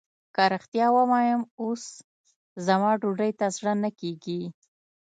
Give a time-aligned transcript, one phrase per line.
[0.35, 1.83] که رښتيا ووايم اوس
[2.65, 4.41] زما ډوډۍ ته زړه نه کېږي.